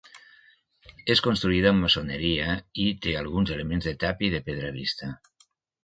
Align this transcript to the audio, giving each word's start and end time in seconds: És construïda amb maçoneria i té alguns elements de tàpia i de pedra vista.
És 1.15 1.21
construïda 1.27 1.69
amb 1.73 1.85
maçoneria 1.87 2.57
i 2.87 2.89
té 3.05 3.17
alguns 3.23 3.55
elements 3.59 3.89
de 3.91 3.97
tàpia 4.07 4.33
i 4.33 4.37
de 4.39 4.45
pedra 4.51 4.77
vista. 4.83 5.17